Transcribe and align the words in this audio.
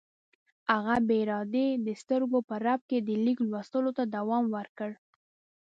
هغه 0.73 0.95
بې 1.07 1.17
ارادې 1.23 1.67
د 1.85 1.89
سترګو 2.01 2.39
په 2.49 2.55
رپ 2.65 2.81
کې 2.89 2.97
د 3.01 3.09
لیک 3.25 3.39
لوستلو 3.49 3.91
ته 3.97 4.03
دوام 4.15 4.43
ورکړ. 4.55 4.91